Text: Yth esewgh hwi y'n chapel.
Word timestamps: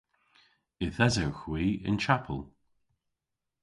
Yth 0.85 0.99
esewgh 1.07 1.41
hwi 1.43 1.65
y'n 1.87 1.97
chapel. 2.03 2.39